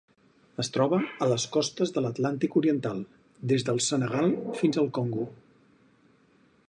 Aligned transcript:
Es 0.61 0.69
troba 0.77 0.97
a 1.25 1.27
les 1.31 1.43
costes 1.57 1.93
de 1.97 2.03
l'Atlàntic 2.05 2.57
oriental: 2.61 3.03
des 3.53 3.67
del 3.69 3.83
Senegal 3.89 4.35
fins 4.63 4.81
al 4.85 4.91
Congo. 5.01 5.29